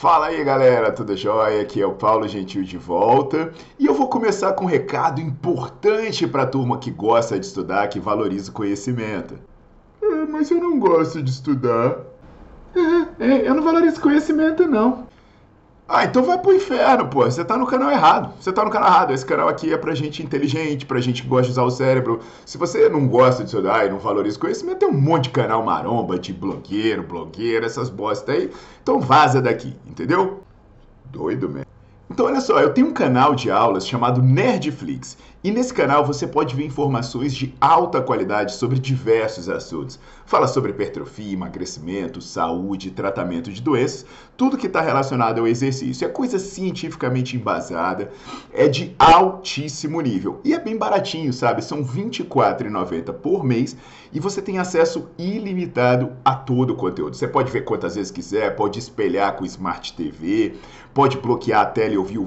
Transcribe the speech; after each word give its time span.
Fala 0.00 0.28
aí 0.28 0.42
galera, 0.42 0.90
tudo 0.90 1.14
jóia? 1.14 1.60
Aqui 1.60 1.82
é 1.82 1.86
o 1.86 1.92
Paulo 1.92 2.26
Gentil 2.26 2.62
de 2.62 2.78
volta 2.78 3.52
e 3.78 3.84
eu 3.84 3.92
vou 3.92 4.08
começar 4.08 4.54
com 4.54 4.64
um 4.64 4.66
recado 4.66 5.20
importante 5.20 6.26
para 6.26 6.44
a 6.44 6.46
turma 6.46 6.78
que 6.78 6.90
gosta 6.90 7.38
de 7.38 7.44
estudar, 7.44 7.86
que 7.88 8.00
valoriza 8.00 8.50
o 8.50 8.54
conhecimento. 8.54 9.34
É, 10.02 10.24
mas 10.24 10.50
eu 10.50 10.58
não 10.58 10.78
gosto 10.78 11.22
de 11.22 11.28
estudar. 11.28 11.98
É, 12.74 13.26
é, 13.26 13.46
eu 13.46 13.54
não 13.54 13.62
valorizo 13.62 14.00
conhecimento 14.00 14.66
não. 14.66 15.06
Ah, 15.92 16.04
então 16.04 16.22
vai 16.22 16.38
pro 16.38 16.54
inferno, 16.54 17.08
pô. 17.08 17.24
Você 17.24 17.44
tá 17.44 17.58
no 17.58 17.66
canal 17.66 17.90
errado. 17.90 18.32
Você 18.38 18.52
tá 18.52 18.64
no 18.64 18.70
canal 18.70 18.88
errado. 18.88 19.12
Esse 19.12 19.26
canal 19.26 19.48
aqui 19.48 19.72
é 19.72 19.76
pra 19.76 19.92
gente 19.92 20.22
inteligente, 20.22 20.86
pra 20.86 21.00
gente 21.00 21.22
que 21.22 21.28
gosta 21.28 21.46
de 21.46 21.50
usar 21.50 21.64
o 21.64 21.70
cérebro. 21.70 22.20
Se 22.46 22.56
você 22.56 22.88
não 22.88 23.08
gosta 23.08 23.42
de 23.42 23.48
estudar 23.48 23.84
e 23.84 23.90
não 23.90 23.98
valoriza 23.98 24.38
conhecimento, 24.38 24.78
tem 24.78 24.88
um 24.88 24.92
monte 24.92 25.24
de 25.24 25.30
canal 25.30 25.64
maromba, 25.64 26.16
de 26.16 26.32
blogueiro, 26.32 27.02
blogueira, 27.02 27.66
essas 27.66 27.90
bosta 27.90 28.30
aí. 28.30 28.52
Então 28.80 29.00
vaza 29.00 29.42
daqui, 29.42 29.76
entendeu? 29.84 30.44
Doido 31.06 31.48
mesmo. 31.48 31.66
Então, 32.08 32.26
olha 32.26 32.40
só, 32.40 32.60
eu 32.60 32.72
tenho 32.72 32.88
um 32.88 32.92
canal 32.92 33.34
de 33.34 33.50
aulas 33.50 33.84
chamado 33.84 34.22
Nerdflix. 34.22 35.16
E 35.42 35.50
nesse 35.50 35.72
canal 35.72 36.04
você 36.04 36.26
pode 36.26 36.54
ver 36.54 36.66
informações 36.66 37.34
de 37.34 37.54
alta 37.58 38.02
qualidade 38.02 38.52
sobre 38.52 38.78
diversos 38.78 39.48
assuntos. 39.48 39.98
Fala 40.26 40.46
sobre 40.46 40.70
hipertrofia, 40.70 41.32
emagrecimento, 41.32 42.20
saúde, 42.20 42.90
tratamento 42.90 43.50
de 43.50 43.62
doenças, 43.62 44.04
tudo 44.36 44.58
que 44.58 44.66
está 44.66 44.82
relacionado 44.82 45.38
ao 45.38 45.48
exercício. 45.48 46.06
É 46.06 46.10
coisa 46.10 46.38
cientificamente 46.38 47.36
embasada, 47.36 48.10
é 48.52 48.68
de 48.68 48.94
altíssimo 48.98 49.98
nível. 50.02 50.40
E 50.44 50.52
é 50.52 50.60
bem 50.60 50.76
baratinho, 50.76 51.32
sabe? 51.32 51.64
São 51.64 51.82
R$ 51.82 52.02
24,90 52.02 53.10
por 53.14 53.42
mês 53.42 53.74
e 54.12 54.20
você 54.20 54.42
tem 54.42 54.58
acesso 54.58 55.08
ilimitado 55.18 56.12
a 56.22 56.34
todo 56.34 56.74
o 56.74 56.76
conteúdo. 56.76 57.16
Você 57.16 57.26
pode 57.26 57.50
ver 57.50 57.62
quantas 57.62 57.94
vezes 57.94 58.10
quiser, 58.10 58.56
pode 58.56 58.78
espelhar 58.78 59.36
com 59.36 59.44
o 59.44 59.46
Smart 59.46 59.94
TV, 59.94 60.54
pode 60.92 61.16
bloquear 61.18 61.62
a 61.62 61.66
tela 61.66 61.94
e 61.94 61.98
ouvir, 61.98 62.20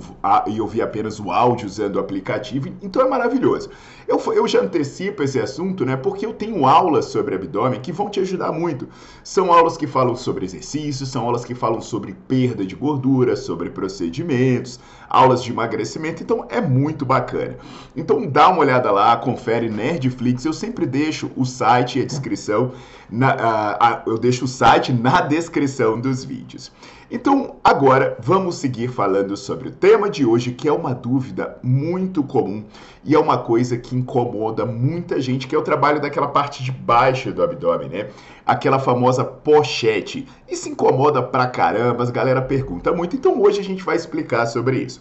e 0.47 0.61
ouvir 0.61 0.81
apenas 0.81 1.19
o 1.19 1.31
áudio 1.31 1.67
usando 1.67 1.97
o 1.97 1.99
aplicativo. 1.99 2.69
Então 2.81 3.02
é 3.03 3.09
maravilhoso. 3.09 3.69
Eu, 4.07 4.21
eu 4.33 4.47
já 4.47 4.61
antecipo 4.61 5.23
esse 5.23 5.39
assunto, 5.39 5.85
né? 5.85 5.95
Porque 5.95 6.25
eu 6.25 6.33
tenho 6.33 6.65
aulas 6.65 7.05
sobre 7.05 7.35
abdômen 7.35 7.79
que 7.79 7.91
vão 7.91 8.09
te 8.09 8.19
ajudar 8.19 8.51
muito. 8.51 8.87
São 9.23 9.51
aulas 9.51 9.77
que 9.77 9.87
falam 9.87 10.15
sobre 10.15 10.45
exercícios, 10.45 11.09
são 11.09 11.23
aulas 11.23 11.45
que 11.45 11.55
falam 11.55 11.81
sobre 11.81 12.13
perda 12.27 12.65
de 12.65 12.75
gordura, 12.75 13.35
sobre 13.35 13.69
procedimentos, 13.69 14.79
aulas 15.09 15.41
de 15.43 15.51
emagrecimento. 15.51 16.21
Então 16.21 16.45
é 16.49 16.59
muito 16.59 17.05
bacana. 17.05 17.57
Então 17.95 18.27
dá 18.27 18.49
uma 18.49 18.59
olhada 18.59 18.91
lá, 18.91 19.15
confere 19.15 19.69
Nerdflix. 19.69 20.43
Eu 20.43 20.53
sempre 20.53 20.85
deixo 20.85 21.31
o 21.37 21.45
site 21.45 21.99
e 21.99 22.01
a 22.01 22.05
descrição. 22.05 22.71
Na, 23.09 23.77
a, 23.79 24.03
eu 24.05 24.17
deixo 24.17 24.45
o 24.45 24.47
site 24.47 24.91
na 24.91 25.21
descrição 25.21 25.99
dos 25.99 26.25
vídeos. 26.25 26.71
Então, 27.15 27.57
agora 27.63 28.17
vamos 28.19 28.55
seguir 28.55 28.87
falando 28.87 29.37
sobre 29.37 29.67
o 29.67 29.71
tema 29.71 30.09
de 30.09 30.25
hoje, 30.25 30.51
que 30.51 30.67
é 30.67 30.73
uma 30.73 30.95
dúvida 30.95 31.59
muito 31.61 32.23
comum 32.23 32.63
e 33.05 33.13
é 33.13 33.19
uma 33.19 33.37
coisa 33.37 33.77
que 33.77 33.95
incomoda 33.95 34.65
muita 34.65 35.21
gente, 35.21 35.45
que 35.45 35.53
é 35.53 35.57
o 35.59 35.61
trabalho 35.61 36.01
daquela 36.01 36.29
parte 36.29 36.63
de 36.63 36.71
baixo 36.71 37.31
do 37.31 37.43
abdômen, 37.43 37.87
né? 37.87 38.09
Aquela 38.43 38.79
famosa 38.79 39.23
pochete. 39.23 40.27
Isso 40.49 40.67
incomoda 40.67 41.21
pra 41.21 41.45
caramba, 41.45 42.01
as 42.01 42.09
galera 42.09 42.41
pergunta 42.41 42.91
muito. 42.91 43.15
Então, 43.15 43.39
hoje 43.39 43.59
a 43.59 43.63
gente 43.63 43.83
vai 43.83 43.95
explicar 43.95 44.47
sobre 44.47 44.79
isso. 44.79 44.99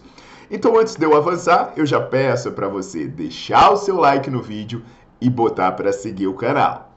Então, 0.51 0.77
antes 0.77 0.95
de 0.95 1.03
eu 1.03 1.17
avançar, 1.17 1.73
eu 1.75 1.83
já 1.83 1.99
peço 1.99 2.51
para 2.51 2.67
você 2.67 3.07
deixar 3.07 3.71
o 3.71 3.77
seu 3.77 3.97
like 3.97 4.29
no 4.29 4.39
vídeo 4.39 4.83
e 5.19 5.31
botar 5.31 5.71
para 5.71 5.91
seguir 5.91 6.27
o 6.27 6.35
canal. 6.35 6.92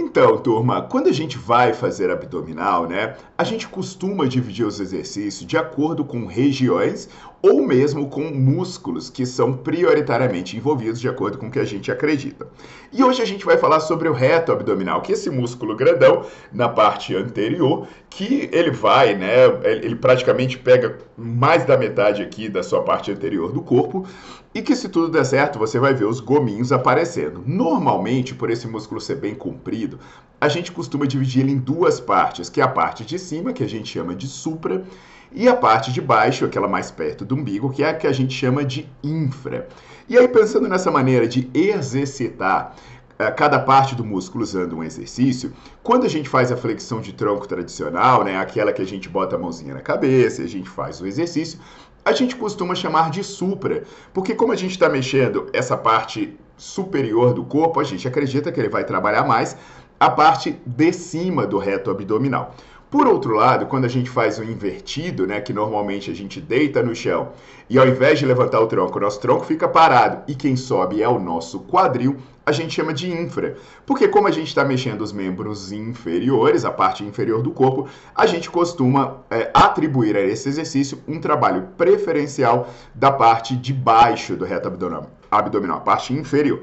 Então, 0.00 0.38
turma, 0.38 0.80
quando 0.80 1.08
a 1.08 1.12
gente 1.12 1.36
vai 1.36 1.74
fazer 1.74 2.08
abdominal, 2.08 2.86
né, 2.86 3.16
a 3.36 3.42
gente 3.42 3.66
costuma 3.66 4.28
dividir 4.28 4.64
os 4.64 4.78
exercícios 4.78 5.44
de 5.44 5.56
acordo 5.56 6.04
com 6.04 6.24
regiões 6.24 7.08
ou 7.42 7.66
mesmo 7.66 8.08
com 8.08 8.22
músculos 8.30 9.10
que 9.10 9.26
são 9.26 9.52
prioritariamente 9.52 10.56
envolvidos 10.56 11.00
de 11.00 11.08
acordo 11.08 11.36
com 11.36 11.48
o 11.48 11.50
que 11.50 11.58
a 11.58 11.64
gente 11.64 11.90
acredita. 11.90 12.46
E 12.92 13.02
hoje 13.02 13.20
a 13.22 13.24
gente 13.24 13.44
vai 13.44 13.56
falar 13.56 13.80
sobre 13.80 14.08
o 14.08 14.12
reto 14.12 14.52
abdominal, 14.52 15.02
que 15.02 15.10
é 15.10 15.14
esse 15.14 15.30
músculo 15.30 15.74
grandão 15.74 16.24
na 16.52 16.68
parte 16.68 17.16
anterior, 17.16 17.88
que 18.08 18.48
ele 18.52 18.70
vai, 18.70 19.16
né, 19.16 19.46
ele 19.64 19.96
praticamente 19.96 20.58
pega 20.58 20.96
mais 21.16 21.64
da 21.64 21.76
metade 21.76 22.22
aqui 22.22 22.48
da 22.48 22.62
sua 22.62 22.82
parte 22.82 23.10
anterior 23.10 23.50
do 23.50 23.62
corpo 23.62 24.06
e 24.54 24.62
que 24.62 24.74
se 24.74 24.88
tudo 24.88 25.10
der 25.10 25.24
certo, 25.24 25.58
você 25.58 25.78
vai 25.78 25.92
ver 25.92 26.06
os 26.06 26.20
gominhos 26.20 26.72
aparecendo. 26.72 27.42
Normalmente, 27.46 28.34
por 28.34 28.50
esse 28.50 28.66
músculo 28.66 29.00
ser 29.00 29.16
bem 29.16 29.34
comprido, 29.34 29.98
a 30.40 30.48
gente 30.48 30.72
costuma 30.72 31.06
dividir 31.06 31.42
ele 31.42 31.52
em 31.52 31.58
duas 31.58 32.00
partes, 32.00 32.48
que 32.48 32.60
é 32.60 32.64
a 32.64 32.68
parte 32.68 33.04
de 33.04 33.18
cima, 33.18 33.52
que 33.52 33.62
a 33.62 33.68
gente 33.68 33.88
chama 33.88 34.14
de 34.14 34.26
supra, 34.26 34.84
e 35.30 35.48
a 35.48 35.54
parte 35.54 35.92
de 35.92 36.00
baixo, 36.00 36.44
aquela 36.44 36.68
mais 36.68 36.90
perto 36.90 37.24
do 37.24 37.34
umbigo, 37.34 37.70
que 37.70 37.82
é 37.82 37.90
a 37.90 37.94
que 37.94 38.06
a 38.06 38.12
gente 38.12 38.32
chama 38.32 38.64
de 38.64 38.88
infra. 39.02 39.68
E 40.08 40.16
aí, 40.16 40.26
pensando 40.26 40.66
nessa 40.68 40.90
maneira 40.90 41.28
de 41.28 41.50
exercitar 41.52 42.74
uh, 43.12 43.36
cada 43.36 43.58
parte 43.58 43.94
do 43.94 44.04
músculo 44.04 44.42
usando 44.42 44.76
um 44.76 44.82
exercício, 44.82 45.52
quando 45.82 46.06
a 46.06 46.08
gente 46.08 46.28
faz 46.28 46.50
a 46.50 46.56
flexão 46.56 47.00
de 47.02 47.12
tronco 47.12 47.46
tradicional, 47.46 48.24
né, 48.24 48.38
aquela 48.38 48.72
que 48.72 48.80
a 48.80 48.86
gente 48.86 49.08
bota 49.08 49.36
a 49.36 49.38
mãozinha 49.38 49.74
na 49.74 49.80
cabeça 49.80 50.42
a 50.42 50.46
gente 50.46 50.68
faz 50.68 50.98
o 51.00 51.06
exercício, 51.06 51.58
a 52.08 52.12
gente 52.12 52.34
costuma 52.34 52.74
chamar 52.74 53.10
de 53.10 53.22
supra, 53.22 53.84
porque 54.14 54.34
como 54.34 54.50
a 54.50 54.56
gente 54.56 54.70
está 54.70 54.88
mexendo 54.88 55.48
essa 55.52 55.76
parte 55.76 56.34
superior 56.56 57.34
do 57.34 57.44
corpo, 57.44 57.78
a 57.80 57.84
gente 57.84 58.08
acredita 58.08 58.50
que 58.50 58.58
ele 58.58 58.70
vai 58.70 58.82
trabalhar 58.82 59.26
mais 59.26 59.56
a 60.00 60.08
parte 60.08 60.58
de 60.64 60.92
cima 60.92 61.46
do 61.46 61.58
reto 61.58 61.90
abdominal. 61.90 62.54
Por 62.90 63.06
outro 63.06 63.34
lado, 63.34 63.66
quando 63.66 63.84
a 63.84 63.88
gente 63.88 64.08
faz 64.08 64.38
o 64.38 64.42
invertido, 64.42 65.26
né, 65.26 65.42
que 65.42 65.52
normalmente 65.52 66.10
a 66.10 66.14
gente 66.14 66.40
deita 66.40 66.82
no 66.82 66.94
chão 66.94 67.28
e 67.68 67.78
ao 67.78 67.86
invés 67.86 68.18
de 68.18 68.24
levantar 68.24 68.60
o 68.60 68.66
tronco, 68.66 68.96
o 68.96 69.02
nosso 69.02 69.20
tronco 69.20 69.44
fica 69.44 69.68
parado 69.68 70.22
e 70.26 70.34
quem 70.34 70.56
sobe 70.56 71.02
é 71.02 71.08
o 71.08 71.18
nosso 71.18 71.60
quadril, 71.60 72.16
a 72.48 72.52
gente 72.52 72.74
chama 72.74 72.94
de 72.94 73.10
infra. 73.12 73.56
Porque 73.84 74.08
como 74.08 74.26
a 74.26 74.30
gente 74.30 74.48
está 74.48 74.64
mexendo 74.64 75.02
os 75.02 75.12
membros 75.12 75.70
inferiores, 75.70 76.64
a 76.64 76.70
parte 76.70 77.04
inferior 77.04 77.42
do 77.42 77.50
corpo, 77.50 77.88
a 78.14 78.26
gente 78.26 78.50
costuma 78.50 79.18
é, 79.30 79.50
atribuir 79.52 80.16
a 80.16 80.20
esse 80.20 80.48
exercício 80.48 80.98
um 81.06 81.20
trabalho 81.20 81.68
preferencial 81.76 82.68
da 82.94 83.12
parte 83.12 83.54
de 83.54 83.72
baixo 83.72 84.34
do 84.34 84.44
reto 84.44 84.68
abdominal, 84.68 85.10
abdominal 85.30 85.78
a 85.78 85.80
parte 85.80 86.12
inferior. 86.14 86.62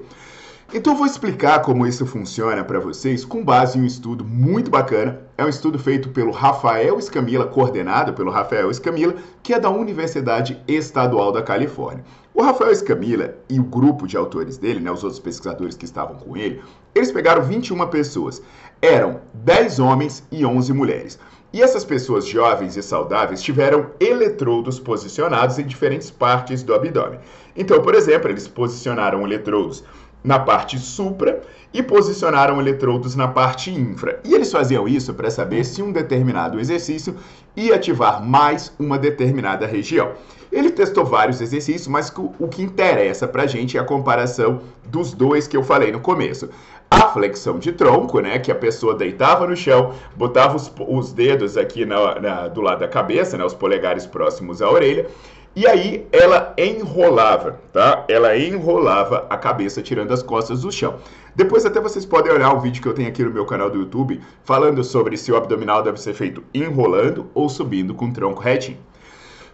Então 0.74 0.94
eu 0.94 0.98
vou 0.98 1.06
explicar 1.06 1.62
como 1.62 1.86
isso 1.86 2.06
funciona 2.06 2.64
para 2.64 2.80
vocês 2.80 3.24
com 3.24 3.44
base 3.44 3.78
em 3.78 3.84
um 3.84 3.86
estudo 3.86 4.26
muito 4.26 4.72
bacana 4.72 5.25
é 5.38 5.44
um 5.44 5.50
estudo 5.50 5.78
feito 5.78 6.10
pelo 6.10 6.32
Rafael 6.32 6.98
Escamila, 6.98 7.46
coordenado 7.46 8.14
pelo 8.14 8.32
Rafael 8.32 8.72
Escamila, 8.72 9.16
que 9.44 9.54
é 9.54 9.60
da 9.60 9.70
Universidade 9.70 10.62
Estadual 10.68 11.32
da 11.32 11.42
Califórnia. 11.42 12.06
O 12.34 12.42
Rafael 12.42 12.72
Escamila 12.72 13.36
e 13.50 13.60
o 13.60 13.64
grupo 13.64 14.08
de 14.08 14.16
autores 14.16 14.58
dele, 14.58 14.80
né, 14.80 14.92
os 14.92 15.04
outros 15.04 15.20
pesquisadores 15.20 15.76
que 15.76 15.86
estavam 15.86 16.16
com 16.16 16.38
ele, 16.38 16.62
eles 16.94 17.12
pegaram 17.12 17.44
21 17.44 17.86
pessoas. 17.88 18.42
Eram 18.82 19.20
10 19.34 19.80
homens 19.80 20.24
e 20.32 20.46
11 20.46 20.72
mulheres. 20.74 21.20
E 21.52 21.62
essas 21.62 21.86
pessoas 21.86 22.26
jovens 22.26 22.76
e 22.76 22.84
saudáveis 22.84 23.42
tiveram 23.42 23.92
eletrodos 24.00 24.80
posicionados 24.80 25.58
em 25.58 25.66
diferentes 25.66 26.12
partes 26.12 26.64
do 26.64 26.74
abdômen. 26.74 27.20
Então, 27.56 27.82
por 27.82 27.96
exemplo, 27.96 28.30
eles 28.30 28.48
posicionaram 28.48 29.26
eletrodos 29.26 29.84
na 30.26 30.40
parte 30.40 30.80
supra 30.80 31.44
e 31.72 31.84
posicionaram 31.84 32.60
eletrodos 32.60 33.16
na 33.16 33.28
parte 33.28 33.70
infra. 33.72 34.20
E 34.24 34.34
eles 34.34 34.52
faziam 34.52 34.88
isso 34.88 35.14
para 35.14 35.30
saber 35.30 35.64
se 35.64 35.84
um 35.84 35.92
determinado 35.92 36.60
exercício 36.60 37.16
ia 37.56 37.76
ativar 37.76 38.26
mais 38.26 38.74
uma 38.80 38.98
determinada 38.98 39.68
região. 39.68 40.14
Ele 40.52 40.72
testou 40.72 41.06
vários 41.06 41.42
exercícios, 41.42 41.88
mas 41.88 42.12
o 42.40 42.48
que 42.48 42.64
interessa 42.64 43.28
para 43.28 43.44
a 43.44 43.48
gente 43.48 43.78
é 43.78 43.80
a 43.80 43.84
comparação 43.84 44.62
dos 44.86 45.14
dois 45.14 45.48
que 45.48 45.56
eu 45.56 45.64
falei 45.64 45.92
no 45.92 46.00
começo. 46.00 46.50
A 46.90 47.02
flexão 47.10 47.60
de 47.60 47.72
tronco, 47.74 48.20
né, 48.20 48.40
que 48.40 48.52
a 48.52 48.56
pessoa 48.56 48.96
deitava 48.96 49.46
no 49.46 49.56
chão, 49.56 49.94
botava 50.16 50.56
os, 50.56 50.72
os 50.88 51.12
dedos 51.12 51.58
aqui 51.58 51.86
na, 51.86 52.20
na, 52.20 52.48
do 52.48 52.62
lado 52.62 52.80
da 52.80 52.88
cabeça, 52.88 53.38
né, 53.38 53.44
os 53.44 53.54
polegares 53.54 54.06
próximos 54.06 54.62
à 54.62 54.70
orelha, 54.70 55.08
e 55.56 55.66
aí 55.66 56.06
ela 56.12 56.54
enrolava, 56.58 57.62
tá? 57.72 58.04
Ela 58.10 58.38
enrolava 58.38 59.26
a 59.30 59.38
cabeça 59.38 59.82
tirando 59.82 60.12
as 60.12 60.22
costas 60.22 60.64
do 60.64 60.72
chão. 60.72 61.00
Depois 61.34 61.66
até 61.66 61.80
vocês 61.80 62.06
podem 62.06 62.32
olhar 62.32 62.54
o 62.54 62.60
vídeo 62.60 62.82
que 62.82 62.88
eu 62.88 62.94
tenho 62.94 63.08
aqui 63.08 63.24
no 63.24 63.32
meu 63.32 63.46
canal 63.46 63.70
do 63.70 63.80
YouTube 63.80 64.20
falando 64.44 64.84
sobre 64.84 65.16
se 65.16 65.32
o 65.32 65.38
abdominal 65.38 65.82
deve 65.82 66.00
ser 66.00 66.14
feito 66.14 66.44
enrolando 66.54 67.30
ou 67.34 67.48
subindo 67.48 67.94
com 67.94 68.08
o 68.08 68.14
tronco 68.14 68.42
retinho. 68.42 68.80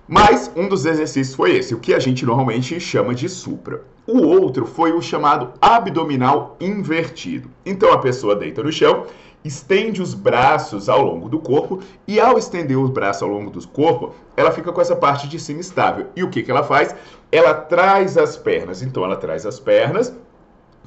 Mas 0.08 0.52
um 0.56 0.68
dos 0.68 0.86
exercícios 0.86 1.36
foi 1.36 1.56
esse, 1.56 1.76
o 1.76 1.80
que 1.80 1.94
a 1.94 2.00
gente 2.00 2.26
normalmente 2.26 2.80
chama 2.80 3.14
de 3.14 3.30
supra. 3.30 3.84
O 4.08 4.26
outro 4.26 4.66
foi 4.66 4.92
o 4.92 5.02
chamado 5.02 5.54
abdominal 5.62 6.58
invertido. 6.60 7.50
Então 7.66 7.94
a 7.94 8.00
pessoa 8.00 8.36
deita 8.36 8.64
no 8.64 8.72
chão 8.72 9.06
estende 9.44 10.02
os 10.02 10.14
braços 10.14 10.88
ao 10.88 11.02
longo 11.02 11.28
do 11.28 11.40
corpo 11.40 11.80
e 12.08 12.20
ao 12.20 12.38
estender 12.38 12.78
os 12.78 12.90
braços 12.90 13.24
ao 13.24 13.30
longo 13.30 13.50
do 13.50 13.68
corpo, 13.68 14.14
ela 14.38 14.52
fica 14.52 14.72
com 14.72 14.82
essa 14.82 14.96
parte 14.96 15.28
de 15.28 15.40
cima 15.40 15.62
estável. 15.62 16.08
E 16.16 16.24
o 16.24 16.30
que, 16.30 16.44
que 16.44 16.52
ela 16.52 16.64
faz? 16.64 16.96
Ela 17.32 17.54
traz 17.54 18.18
as 18.18 18.38
pernas. 18.38 18.82
Então 18.82 19.04
ela 19.04 19.16
traz 19.16 19.46
as 19.46 19.60
pernas 19.60 20.14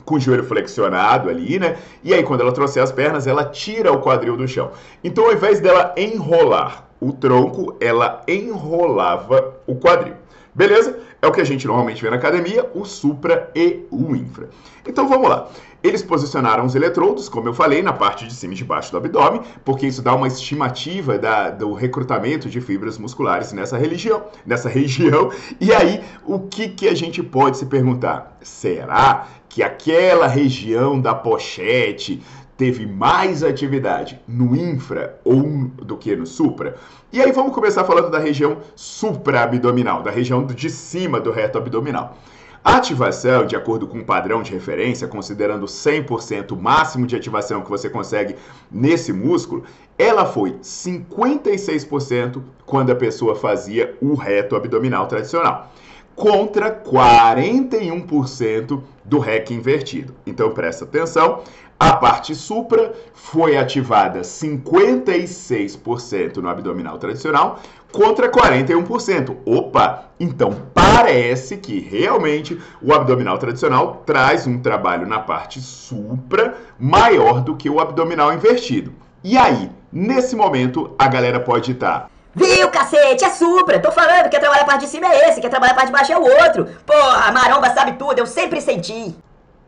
com 0.04 0.16
o 0.16 0.20
joelho 0.20 0.44
flexionado 0.44 1.30
ali, 1.30 1.58
né? 1.58 1.76
E 2.02 2.12
aí 2.12 2.22
quando 2.22 2.40
ela 2.42 2.52
trouxer 2.52 2.82
as 2.82 2.92
pernas, 2.92 3.26
ela 3.26 3.44
tira 3.44 3.92
o 3.92 4.00
quadril 4.00 4.36
do 4.36 4.46
chão. 4.46 4.70
Então 5.02 5.26
ao 5.26 5.32
invés 5.32 5.60
dela 5.60 5.94
enrolar 5.96 6.88
o 7.00 7.12
tronco, 7.12 7.76
ela 7.80 8.22
enrolava 8.26 9.54
o 9.66 9.76
quadril. 9.76 10.14
Beleza? 10.54 10.98
É 11.20 11.26
o 11.26 11.32
que 11.32 11.40
a 11.40 11.44
gente 11.44 11.66
normalmente 11.66 12.02
vê 12.02 12.10
na 12.10 12.16
academia, 12.16 12.70
o 12.74 12.84
supra 12.84 13.50
e 13.54 13.86
o 13.90 14.14
infra. 14.14 14.50
Então 14.86 15.08
vamos 15.08 15.28
lá. 15.28 15.48
Eles 15.82 16.02
posicionaram 16.02 16.64
os 16.64 16.74
eletrodos, 16.74 17.28
como 17.28 17.48
eu 17.48 17.52
falei, 17.52 17.82
na 17.82 17.92
parte 17.92 18.26
de 18.26 18.32
cima 18.32 18.54
e 18.54 18.56
de 18.56 18.64
baixo 18.64 18.90
do 18.90 18.96
abdômen, 18.96 19.42
porque 19.64 19.86
isso 19.86 20.00
dá 20.00 20.14
uma 20.14 20.26
estimativa 20.26 21.18
da, 21.18 21.50
do 21.50 21.74
recrutamento 21.74 22.48
de 22.48 22.58
fibras 22.60 22.96
musculares 22.96 23.52
nessa 23.52 23.76
região, 23.76 24.24
nessa 24.46 24.68
região. 24.70 25.30
E 25.60 25.74
aí, 25.74 26.02
o 26.24 26.40
que, 26.40 26.68
que 26.68 26.88
a 26.88 26.94
gente 26.94 27.22
pode 27.22 27.58
se 27.58 27.66
perguntar? 27.66 28.38
Será 28.40 29.26
que 29.48 29.62
aquela 29.62 30.26
região 30.26 30.98
da 30.98 31.14
pochete 31.14 32.22
teve 32.56 32.86
mais 32.86 33.42
atividade 33.42 34.20
no 34.26 34.56
infra 34.56 35.18
ou 35.24 35.42
do 35.42 35.96
que 35.96 36.14
no 36.14 36.26
supra? 36.26 36.76
E 37.12 37.20
aí 37.20 37.32
vamos 37.32 37.52
começar 37.52 37.84
falando 37.84 38.10
da 38.10 38.18
região 38.18 38.58
supraabdominal, 38.74 40.02
da 40.02 40.10
região 40.10 40.46
de 40.46 40.70
cima 40.70 41.20
do 41.20 41.30
reto 41.30 41.58
abdominal. 41.58 42.16
A 42.64 42.78
ativação, 42.78 43.44
de 43.44 43.54
acordo 43.54 43.86
com 43.86 43.98
o 43.98 44.04
padrão 44.04 44.42
de 44.42 44.50
referência, 44.50 45.06
considerando 45.06 45.66
100% 45.66 46.58
máximo 46.58 47.06
de 47.06 47.14
ativação 47.14 47.60
que 47.60 47.68
você 47.68 47.90
consegue 47.90 48.36
nesse 48.72 49.12
músculo, 49.12 49.64
ela 49.98 50.24
foi 50.24 50.52
56% 50.62 52.42
quando 52.64 52.90
a 52.90 52.96
pessoa 52.96 53.34
fazia 53.34 53.94
o 54.00 54.14
reto 54.14 54.56
abdominal 54.56 55.06
tradicional, 55.06 55.70
contra 56.14 56.70
41% 56.70 58.82
do 59.04 59.18
REC 59.18 59.50
invertido. 59.50 60.14
Então 60.26 60.50
presta 60.50 60.84
atenção, 60.84 61.42
a 61.78 61.96
parte 61.96 62.34
supra 62.34 62.92
foi 63.12 63.56
ativada 63.56 64.20
56% 64.20 66.36
no 66.36 66.48
abdominal 66.48 66.98
tradicional 66.98 67.60
contra 67.92 68.30
41%. 68.30 69.36
Opa! 69.44 70.04
Então 70.18 70.56
parece 70.72 71.56
que 71.56 71.80
realmente 71.80 72.58
o 72.80 72.94
abdominal 72.94 73.38
tradicional 73.38 74.02
traz 74.06 74.46
um 74.46 74.60
trabalho 74.60 75.06
na 75.06 75.18
parte 75.20 75.60
supra 75.60 76.56
maior 76.78 77.40
do 77.40 77.56
que 77.56 77.68
o 77.68 77.80
abdominal 77.80 78.32
invertido. 78.32 78.92
E 79.22 79.36
aí, 79.36 79.70
nesse 79.92 80.34
momento, 80.36 80.94
a 80.98 81.08
galera 81.08 81.40
pode 81.40 81.72
estar. 81.72 82.13
Viu, 82.34 82.68
cacete? 82.70 83.24
É 83.24 83.30
supra. 83.30 83.78
Tô 83.78 83.92
falando 83.92 84.24
que 84.24 84.30
quer 84.30 84.40
trabalhar 84.40 84.62
a 84.62 84.66
parte 84.66 84.86
de 84.86 84.88
cima 84.88 85.06
é 85.06 85.28
esse, 85.28 85.40
quer 85.40 85.48
trabalhar 85.48 85.72
a 85.72 85.76
parte 85.76 85.86
de 85.86 85.92
baixo 85.92 86.12
é 86.12 86.18
o 86.18 86.22
outro. 86.22 86.66
Porra, 86.84 87.30
maromba 87.32 87.72
sabe 87.72 87.92
tudo, 87.92 88.18
eu 88.18 88.26
sempre 88.26 88.60
senti. 88.60 89.14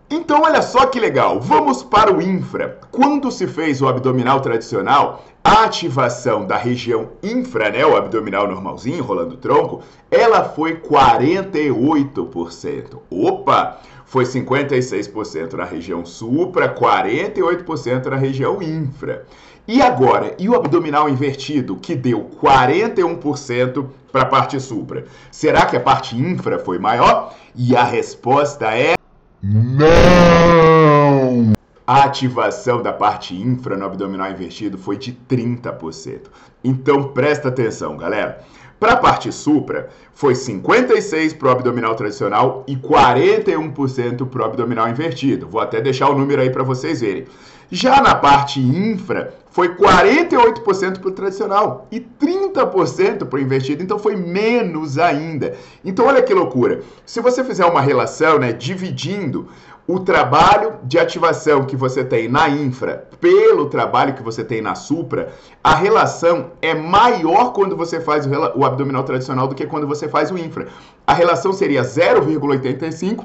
Então, 0.08 0.42
olha 0.42 0.62
só 0.62 0.86
que 0.86 1.00
legal. 1.00 1.40
Vamos 1.40 1.82
para 1.82 2.12
o 2.12 2.22
infra. 2.22 2.78
Quando 2.92 3.28
se 3.30 3.46
fez 3.46 3.82
o 3.82 3.88
abdominal 3.88 4.40
tradicional, 4.40 5.24
a 5.42 5.64
ativação 5.64 6.46
da 6.46 6.56
região 6.56 7.10
infra, 7.22 7.70
né, 7.70 7.84
o 7.84 7.96
abdominal 7.96 8.48
normalzinho, 8.48 9.02
rolando 9.02 9.34
o 9.34 9.38
tronco, 9.38 9.82
ela 10.10 10.44
foi 10.44 10.76
48%. 10.76 12.98
Opa! 13.10 13.80
Foi 14.04 14.24
56% 14.24 15.54
na 15.54 15.64
região 15.64 16.06
supra, 16.06 16.72
48% 16.72 18.06
na 18.06 18.16
região 18.16 18.62
infra. 18.62 19.26
E 19.68 19.82
agora, 19.82 20.36
e 20.38 20.48
o 20.48 20.54
abdominal 20.54 21.08
invertido, 21.08 21.74
que 21.74 21.96
deu 21.96 22.30
41% 22.40 23.84
para 24.12 24.22
a 24.22 24.26
parte 24.26 24.60
supra? 24.60 25.06
Será 25.28 25.66
que 25.66 25.76
a 25.76 25.80
parte 25.80 26.16
infra 26.16 26.56
foi 26.60 26.78
maior? 26.78 27.34
E 27.52 27.74
a 27.74 27.82
resposta 27.82 28.72
é 28.72 28.94
não! 29.42 29.86
A 31.84 32.04
ativação 32.04 32.80
da 32.80 32.92
parte 32.92 33.34
infra 33.34 33.76
no 33.76 33.86
abdominal 33.86 34.30
invertido 34.30 34.78
foi 34.78 34.96
de 34.96 35.12
30%. 35.12 36.22
Então 36.62 37.08
presta 37.08 37.48
atenção, 37.48 37.96
galera. 37.96 38.40
Para 38.78 38.92
a 38.92 38.96
parte 38.96 39.32
supra, 39.32 39.88
foi 40.12 40.34
56% 40.34 41.38
para 41.38 41.48
o 41.48 41.50
abdominal 41.50 41.94
tradicional 41.94 42.64
e 42.66 42.76
41% 42.76 44.28
para 44.28 44.42
o 44.42 44.44
abdominal 44.44 44.88
invertido. 44.88 45.48
Vou 45.48 45.60
até 45.60 45.80
deixar 45.80 46.10
o 46.10 46.18
número 46.18 46.42
aí 46.42 46.50
para 46.50 46.62
vocês 46.62 47.00
verem. 47.00 47.24
Já 47.70 48.00
na 48.00 48.14
parte 48.14 48.60
infra, 48.60 49.34
foi 49.50 49.74
48% 49.74 51.00
para 51.00 51.08
o 51.08 51.12
tradicional 51.12 51.88
e 51.90 52.00
30% 52.00 53.24
para 53.24 53.38
o 53.38 53.42
invertido, 53.42 53.82
então 53.82 53.98
foi 53.98 54.14
menos 54.14 54.98
ainda. 54.98 55.54
Então 55.84 56.06
olha 56.06 56.22
que 56.22 56.34
loucura. 56.34 56.82
Se 57.04 57.20
você 57.20 57.42
fizer 57.42 57.64
uma 57.64 57.80
relação, 57.80 58.38
né, 58.38 58.52
dividindo 58.52 59.48
o 59.88 60.00
trabalho 60.00 60.74
de 60.82 60.98
ativação 60.98 61.64
que 61.64 61.76
você 61.76 62.04
tem 62.04 62.28
na 62.28 62.48
infra 62.48 63.06
pelo 63.20 63.66
trabalho 63.66 64.14
que 64.14 64.22
você 64.22 64.42
tem 64.42 64.60
na 64.60 64.74
supra, 64.74 65.32
a 65.62 65.76
relação 65.76 66.50
é 66.60 66.74
maior 66.74 67.52
quando 67.52 67.76
você 67.76 68.00
faz 68.00 68.26
o, 68.26 68.64
abdominal 68.64 69.04
tradicional 69.04 69.46
do 69.46 69.54
que 69.54 69.64
quando 69.64 69.86
você 69.86 70.08
faz 70.08 70.30
o 70.30 70.38
infra. 70.38 70.66
A 71.06 71.14
relação 71.14 71.52
seria 71.52 71.82
0,85, 71.82 73.24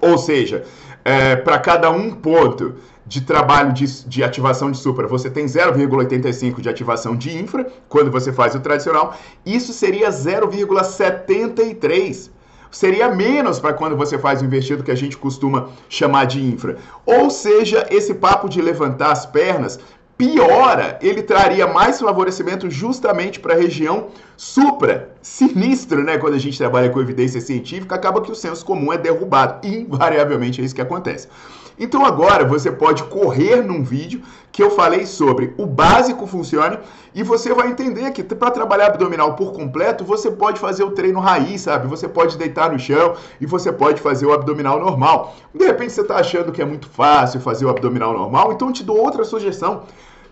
ou 0.00 0.16
seja, 0.16 0.64
é, 1.04 1.34
para 1.34 1.58
cada 1.58 1.90
um 1.90 2.12
ponto 2.12 2.76
de 3.04 3.20
trabalho 3.20 3.72
de, 3.72 4.06
de 4.06 4.22
ativação 4.22 4.70
de 4.70 4.78
supra, 4.78 5.08
você 5.08 5.28
tem 5.28 5.44
0,85 5.44 6.60
de 6.60 6.68
ativação 6.68 7.16
de 7.16 7.36
infra 7.36 7.66
quando 7.88 8.10
você 8.10 8.32
faz 8.32 8.54
o 8.54 8.60
tradicional. 8.60 9.16
Isso 9.44 9.72
seria 9.72 10.08
0,73 10.08 12.30
seria 12.74 13.08
menos 13.08 13.60
para 13.60 13.72
quando 13.72 13.96
você 13.96 14.18
faz 14.18 14.42
o 14.42 14.44
investido 14.44 14.82
que 14.82 14.90
a 14.90 14.96
gente 14.96 15.16
costuma 15.16 15.68
chamar 15.88 16.26
de 16.26 16.44
infra. 16.44 16.76
Ou 17.06 17.30
seja, 17.30 17.86
esse 17.88 18.14
papo 18.14 18.48
de 18.48 18.60
levantar 18.60 19.12
as 19.12 19.24
pernas 19.24 19.78
piora, 20.18 20.98
ele 21.00 21.22
traria 21.22 21.66
mais 21.66 22.00
favorecimento 22.00 22.68
justamente 22.70 23.38
para 23.38 23.54
a 23.54 23.56
região 23.56 24.08
supra. 24.36 25.14
Sinistro, 25.22 26.02
né? 26.02 26.18
Quando 26.18 26.34
a 26.34 26.38
gente 26.38 26.58
trabalha 26.58 26.90
com 26.90 27.00
evidência 27.00 27.40
científica, 27.40 27.94
acaba 27.94 28.20
que 28.20 28.30
o 28.30 28.34
senso 28.34 28.64
comum 28.64 28.92
é 28.92 28.98
derrubado. 28.98 29.66
Invariavelmente 29.66 30.60
é 30.60 30.64
isso 30.64 30.74
que 30.74 30.82
acontece. 30.82 31.28
Então 31.78 32.04
agora 32.04 32.44
você 32.44 32.70
pode 32.70 33.02
correr 33.04 33.62
num 33.62 33.82
vídeo 33.82 34.22
que 34.52 34.62
eu 34.62 34.70
falei 34.70 35.04
sobre 35.04 35.52
o 35.58 35.66
básico 35.66 36.26
funcione 36.26 36.78
e 37.12 37.24
você 37.24 37.52
vai 37.52 37.68
entender 37.68 38.12
que 38.12 38.22
para 38.22 38.52
trabalhar 38.52 38.86
abdominal 38.86 39.34
por 39.34 39.52
completo, 39.52 40.04
você 40.04 40.30
pode 40.30 40.60
fazer 40.60 40.84
o 40.84 40.92
treino 40.92 41.18
raiz, 41.18 41.62
sabe? 41.62 41.88
Você 41.88 42.08
pode 42.08 42.38
deitar 42.38 42.70
no 42.70 42.78
chão 42.78 43.14
e 43.40 43.46
você 43.46 43.72
pode 43.72 44.00
fazer 44.00 44.26
o 44.26 44.32
abdominal 44.32 44.78
normal. 44.78 45.34
De 45.52 45.64
repente 45.64 45.92
você 45.92 46.02
está 46.02 46.16
achando 46.16 46.52
que 46.52 46.62
é 46.62 46.64
muito 46.64 46.88
fácil 46.88 47.40
fazer 47.40 47.64
o 47.64 47.70
abdominal 47.70 48.12
normal, 48.12 48.52
então 48.52 48.68
eu 48.68 48.74
te 48.74 48.84
dou 48.84 48.96
outra 48.96 49.24
sugestão. 49.24 49.82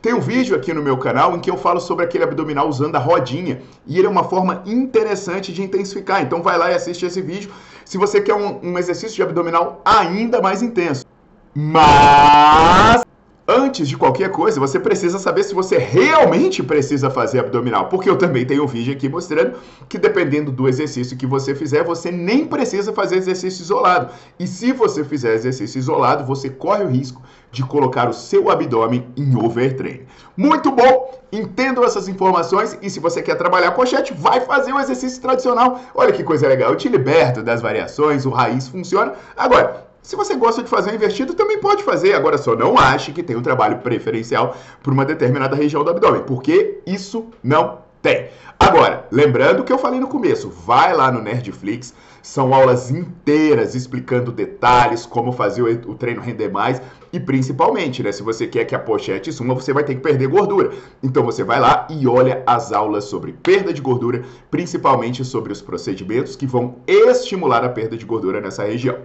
Tem 0.00 0.12
um 0.12 0.20
vídeo 0.20 0.56
aqui 0.56 0.72
no 0.74 0.82
meu 0.82 0.98
canal 0.98 1.36
em 1.36 1.40
que 1.40 1.48
eu 1.48 1.56
falo 1.56 1.80
sobre 1.80 2.04
aquele 2.04 2.24
abdominal 2.24 2.68
usando 2.68 2.96
a 2.96 2.98
rodinha 2.98 3.62
e 3.86 3.98
ele 3.98 4.06
é 4.06 4.10
uma 4.10 4.24
forma 4.24 4.62
interessante 4.66 5.52
de 5.52 5.62
intensificar. 5.62 6.22
Então 6.22 6.42
vai 6.42 6.58
lá 6.58 6.70
e 6.70 6.74
assiste 6.74 7.06
esse 7.06 7.22
vídeo 7.22 7.52
se 7.84 7.98
você 7.98 8.20
quer 8.20 8.34
um, 8.34 8.58
um 8.62 8.78
exercício 8.78 9.14
de 9.14 9.22
abdominal 9.22 9.80
ainda 9.84 10.40
mais 10.40 10.60
intenso. 10.60 11.11
Mas 11.54 13.02
Antes 13.46 13.88
de 13.88 13.96
qualquer 13.96 14.30
coisa, 14.30 14.60
você 14.60 14.78
precisa 14.78 15.18
saber 15.18 15.42
se 15.42 15.52
você 15.52 15.76
realmente 15.76 16.62
precisa 16.62 17.10
fazer 17.10 17.40
abdominal, 17.40 17.88
porque 17.88 18.08
eu 18.08 18.16
também 18.16 18.46
tenho 18.46 18.62
um 18.62 18.68
vídeo 18.68 18.94
aqui 18.94 19.08
mostrando 19.08 19.58
que 19.88 19.98
dependendo 19.98 20.52
do 20.52 20.68
exercício 20.68 21.16
que 21.16 21.26
você 21.26 21.52
fizer, 21.52 21.82
você 21.82 22.12
nem 22.12 22.46
precisa 22.46 22.92
fazer 22.92 23.16
exercício 23.16 23.62
isolado. 23.62 24.12
E 24.38 24.46
se 24.46 24.72
você 24.72 25.02
fizer 25.02 25.34
exercício 25.34 25.78
isolado, 25.78 26.24
você 26.24 26.48
corre 26.48 26.84
o 26.84 26.88
risco 26.88 27.20
de 27.50 27.64
colocar 27.64 28.08
o 28.08 28.12
seu 28.12 28.48
abdômen 28.48 29.08
em 29.16 29.36
overtraining. 29.36 30.06
Muito 30.36 30.70
bom! 30.70 31.20
Entendo 31.32 31.84
essas 31.84 32.06
informações 32.06 32.78
e 32.80 32.88
se 32.88 33.00
você 33.00 33.20
quer 33.20 33.34
trabalhar 33.34 33.72
pochete, 33.72 34.14
vai 34.14 34.40
fazer 34.40 34.72
o 34.72 34.78
exercício 34.78 35.20
tradicional. 35.20 35.80
Olha 35.94 36.12
que 36.12 36.22
coisa 36.22 36.46
legal, 36.46 36.70
eu 36.70 36.76
te 36.76 36.88
liberto 36.88 37.42
das 37.42 37.60
variações, 37.60 38.24
o 38.24 38.30
raiz 38.30 38.68
funciona. 38.68 39.14
Agora, 39.36 39.91
se 40.02 40.16
você 40.16 40.34
gosta 40.34 40.62
de 40.62 40.68
fazer 40.68 40.90
um 40.90 40.94
invertido, 40.94 41.32
também 41.32 41.60
pode 41.60 41.84
fazer. 41.84 42.14
Agora, 42.14 42.36
só 42.36 42.56
não 42.56 42.76
ache 42.76 43.12
que 43.12 43.22
tem 43.22 43.36
um 43.36 43.42
trabalho 43.42 43.78
preferencial 43.78 44.56
para 44.82 44.92
uma 44.92 45.04
determinada 45.04 45.54
região 45.54 45.84
do 45.84 45.90
abdômen, 45.90 46.24
porque 46.24 46.80
isso 46.84 47.26
não 47.42 47.78
tem. 48.02 48.28
Agora, 48.58 49.06
lembrando 49.10 49.62
que 49.62 49.72
eu 49.72 49.78
falei 49.78 50.00
no 50.00 50.08
começo, 50.08 50.50
vai 50.50 50.92
lá 50.92 51.10
no 51.10 51.22
Nerdflix, 51.22 51.94
são 52.20 52.52
aulas 52.52 52.90
inteiras 52.90 53.74
explicando 53.74 54.32
detalhes, 54.32 55.06
como 55.06 55.32
fazer 55.32 55.62
o 55.62 55.94
treino 55.94 56.20
render 56.20 56.48
mais 56.48 56.82
e 57.12 57.20
principalmente, 57.20 58.02
né, 58.02 58.10
se 58.10 58.22
você 58.22 58.46
quer 58.46 58.64
que 58.64 58.74
a 58.74 58.78
pochete 58.78 59.32
suma, 59.32 59.54
você 59.54 59.72
vai 59.72 59.84
ter 59.84 59.96
que 59.96 60.00
perder 60.00 60.28
gordura. 60.28 60.72
Então 61.02 61.24
você 61.24 61.44
vai 61.44 61.60
lá 61.60 61.86
e 61.90 62.06
olha 62.06 62.42
as 62.46 62.72
aulas 62.72 63.04
sobre 63.04 63.32
perda 63.32 63.72
de 63.72 63.80
gordura, 63.80 64.22
principalmente 64.50 65.24
sobre 65.24 65.52
os 65.52 65.60
procedimentos 65.60 66.36
que 66.36 66.46
vão 66.46 66.76
estimular 66.86 67.64
a 67.64 67.68
perda 67.68 67.96
de 67.96 68.06
gordura 68.06 68.40
nessa 68.40 68.64
região. 68.64 68.96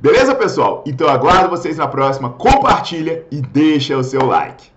Beleza, 0.00 0.34
pessoal? 0.34 0.84
Então 0.86 1.08
aguardo 1.08 1.50
vocês 1.50 1.76
na 1.76 1.88
próxima. 1.88 2.30
Compartilha 2.30 3.26
e 3.32 3.40
deixa 3.40 3.96
o 3.96 4.04
seu 4.04 4.24
like. 4.24 4.70